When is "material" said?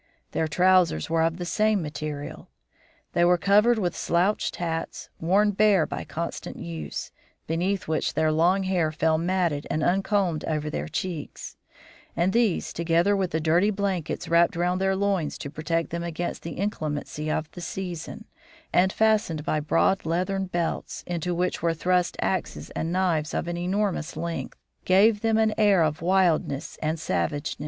1.83-2.49